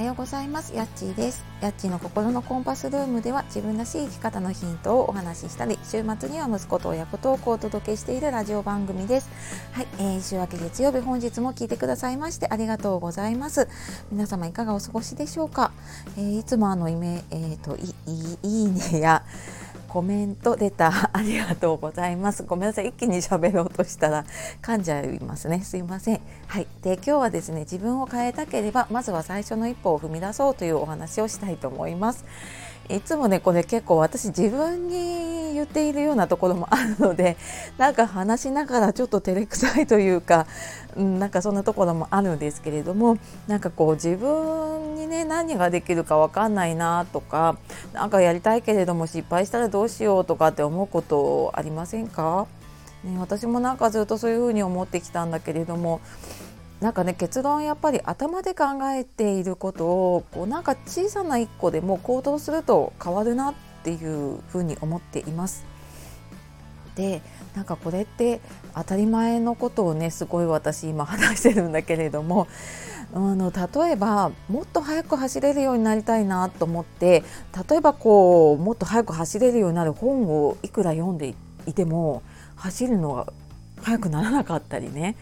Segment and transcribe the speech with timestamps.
[0.00, 0.74] はようございます。
[0.74, 1.44] やっちーです。
[1.60, 9.28] やっちーの心のコンパスルームでは自分らしい生き方のヒントをお話ししたり週末には息子と親子トークをお届けしているラジオ番組です。
[9.72, 13.68] はい、えー、週明け月曜日本日も聞いてくださいましてありがとうございます。
[14.10, 15.70] 皆様いかがお過ごしでしょうか、
[16.16, 17.94] えー、いつもあのイメえーと、とい
[18.42, 19.22] いいねや
[19.90, 22.44] コメント出たありがとうございます。
[22.44, 22.90] ごめんなさい。
[22.90, 24.24] 一気に喋ろうとしたら
[24.62, 25.62] 噛んじゃいますね。
[25.62, 26.20] すいません。
[26.46, 26.68] はい。
[26.82, 32.24] で今日はですね自分を変えたければまずは最初の一歩を踏み出そうというお話をしたいと思います。
[32.88, 37.36] いつもねこれ結構私自分に言っているようなところもあるので
[37.78, 40.46] なんか話しながらちょっと照れくさいというか、
[40.96, 47.56] うん、なんかそんなところもあるんですけれどもなんかこう自分にね何ができるか分かんないなとか
[47.92, 52.46] 何かやりたいけれども失敗したらどうしようとかって思うことありませんか、
[53.04, 56.00] ね、私もなんかずっとそういうふうに思ってきたんだけれども
[56.80, 65.64] なんかね結論やっぱり頭で考えていることをこうなんか小さな一個でも行動すると変わるなっていうふうに思っています。
[66.96, 67.22] で
[67.54, 68.40] なんかこれって
[68.74, 72.46] 当たり前のことをねすごい私今話してるんだけれども
[73.14, 77.24] あの例えばもっと速く走れるようになりたいなと思って
[77.68, 81.34] 例えばこうもっと速く走れるようになる本をいくら読んで
[81.66, 82.22] いても
[82.56, 83.32] 走るのが
[83.82, 85.16] 速くならなかったりね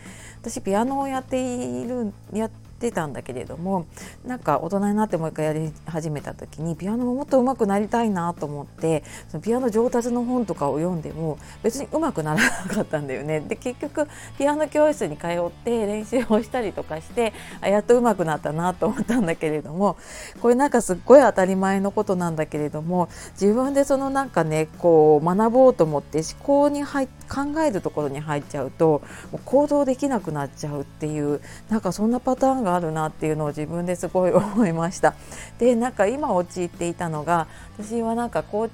[0.49, 1.37] 私ピアノをやって
[1.83, 3.87] いるやってたんだけれども
[4.25, 13.41] なんか大人になってもう一回やり始めた時にピアノももっと上手くなりたいなと思ってそのピアノ上達の本とかを読んでも別に上手くならなかったんだよね。
[13.41, 14.07] で結局
[14.39, 19.97] ピアノ教室に通って練習をしたりとかしてあやっと上手くなったなと思ったんだけれども
[20.41, 35.15] これなんかすっごい当たり前のことなんだけれども自分でそのなんかねこう学ぼうと思って思考に入って考えるところに入っちゃうともう行動できなくなっちゃうっていうなんかそんなパターンがあるなっていうのを自分ですごい思いました。
[35.59, 37.47] でなんか今陥っていたのが
[37.79, 38.71] 私はなんかコー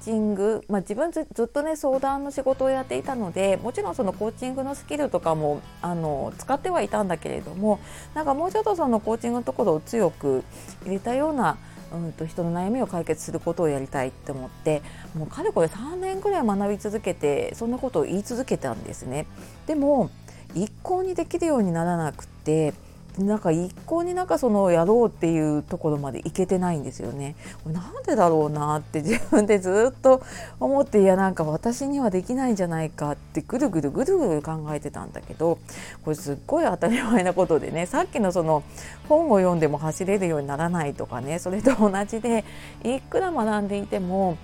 [0.00, 7.80] チング、まあ、自分ずっとね相談の仕事をやっていたのでもちろんそのコーチングのスキルとかもあの使ってはいたんだけれども
[8.14, 10.44] なんかもうちょっとそのコーチングのところを強く
[10.84, 11.56] 入れたような
[11.92, 14.82] うんと人の悩みを解決することをやりたいって思って
[15.14, 19.26] もうかれこれ3年ぐらい学び続けてそんなことを言い続けたんですね。
[19.66, 20.10] でも
[20.54, 22.74] 一向にできるようにならなくて
[23.18, 27.34] なんか一向になんかそのやろうっていうところまでいけてないんですよね。
[27.66, 30.22] なんでだろうなって 自分でずっと
[30.60, 35.58] 思っていやなんか私にはできないんじゃないかってぐるぐるぐるぐる考えてたんだけど
[36.04, 38.62] これすっごい当たり前なことでねさっきのその
[39.08, 42.44] 本を読んでも走れるようにならないとかねそれと同じで
[42.84, 44.36] いくら学んでいても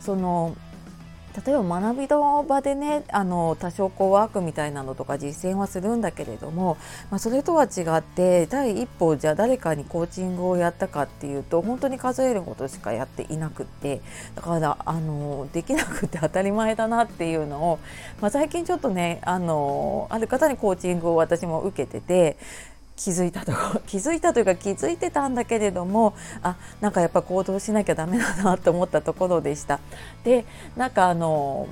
[0.00, 0.54] その
[1.44, 6.76] 例えば学びの場でねあの多少こうワークみたいなのとか実践はするんだけれども、
[7.10, 14.00] まあ、それとは違って第一歩じゃあ誰かにコーチングをやったかっていうと本当に数えることしかやっていなくって
[14.34, 17.78] だからあのできなくて 当たり前だなっていうのを、
[18.20, 22.36] まあ、最近ちょっとねあのある方にコーチングを私も受けてて
[23.02, 23.52] 気づいたと
[23.88, 29.80] 気づいたというか気づいてたんだけれどもあなんかやっぱ行動しなきゃダメだなと思ったところでした。
[30.22, 30.44] で
[30.76, 31.66] なんかあの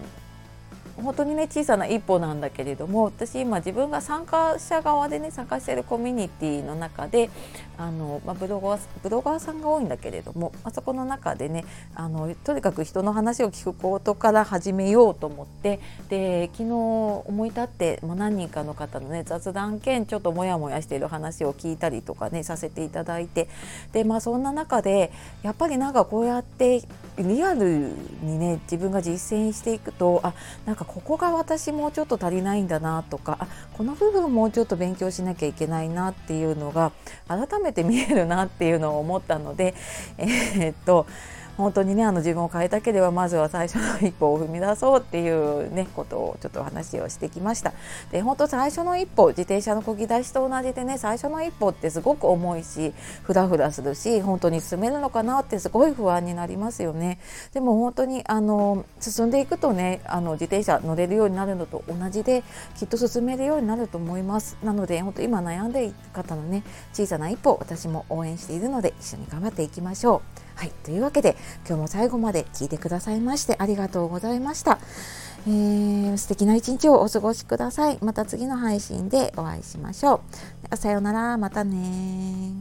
[1.03, 7.31] 本当にね小さな一歩なんだけれども私今自分が参加者側でね参加しているコミュニティの中で
[7.77, 11.65] あの、まあ、ブロガーブロガーさんが多いんだけれどもあそこの中でね
[11.95, 23.49] あのとにかく人の話を聞くことから始めようと思ってで昨日思い立って、まあ、何人かの方のね雑談兼ちょっとモヤモヤしている話を聞いたりとかねさせていただいて
[23.93, 26.83] でまあそんな中でやっぱりなんかこうやって
[27.19, 27.93] リアル
[28.23, 30.35] にね自分が実践していくとあ
[30.67, 36.93] なんかここが私もうちょっと足りないんだなとかあこの部分もうちょっと勉強しなきゃいけないなっていうのが
[37.27, 39.75] 改めて見えるなっていうのを思ったので
[40.17, 41.07] えー、っと
[41.59, 47.73] 本当にねあの自分を変えたければまずは最初の一歩を踏み出そうっていうねことをちょっと話をしてきました。
[48.13, 52.95] で本当最初の一歩自転車のこぎ出しと同じでね最初の一歩ってすごく重いし
[53.25, 57.19] ふらふらするし本当に進めるのかなってすごい不安になりますよね。
[57.53, 62.45] でも本当にあの進んでいくとねあの自転車乗れるようになるのと同じで
[62.79, 64.57] きっと進めるようになると思います。
[64.63, 66.63] なので本当今悩んでいる方のね
[66.93, 70.48] 小さな一歩私も応援しているので一緒に頑張っていきましょう。
[70.59, 71.37] はい、というわけで
[71.69, 74.81] 今日も最後まで聞いてくださいましてありがとうございました。
[75.47, 77.99] えー、素敵な一日をお過ごしください。
[78.03, 80.21] また次の配信でお会いしましょ
[80.73, 80.77] う。
[80.77, 82.55] さようなら、またね